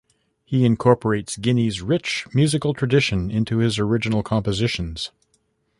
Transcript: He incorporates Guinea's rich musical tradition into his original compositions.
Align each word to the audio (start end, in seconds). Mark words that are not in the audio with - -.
He 0.43 0.65
incorporates 0.65 1.37
Guinea's 1.37 1.83
rich 1.83 2.25
musical 2.33 2.73
tradition 2.73 3.29
into 3.29 3.59
his 3.59 3.77
original 3.77 4.23
compositions. 4.23 5.11